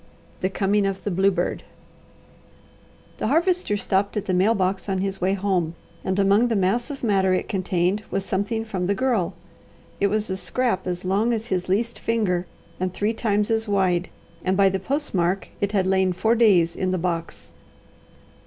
[0.39, 1.61] THE COMING OF THE BLUEBIRD
[3.19, 6.89] The Harvester stopped at the mail box on his way home and among the mass
[6.89, 9.35] of matter it contained was something from the Girl.
[9.99, 12.47] It was a scrap as long as his least finger
[12.79, 14.09] and three times as wide,
[14.43, 17.51] and by the postmark it had lain four days in the box.